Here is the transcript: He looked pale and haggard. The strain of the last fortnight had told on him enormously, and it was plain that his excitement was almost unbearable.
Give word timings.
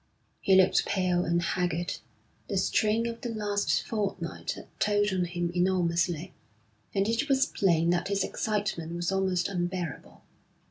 He 0.39 0.55
looked 0.55 0.87
pale 0.87 1.25
and 1.25 1.39
haggard. 1.39 1.97
The 2.47 2.57
strain 2.57 3.05
of 3.05 3.21
the 3.21 3.29
last 3.29 3.83
fortnight 3.83 4.53
had 4.53 4.65
told 4.79 5.13
on 5.13 5.25
him 5.25 5.51
enormously, 5.53 6.33
and 6.95 7.07
it 7.07 7.29
was 7.29 7.45
plain 7.45 7.91
that 7.91 8.07
his 8.07 8.23
excitement 8.23 8.95
was 8.95 9.11
almost 9.11 9.47
unbearable. 9.47 10.23